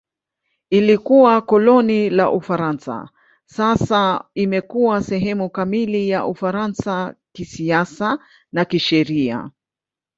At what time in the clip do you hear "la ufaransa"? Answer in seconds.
2.09-3.09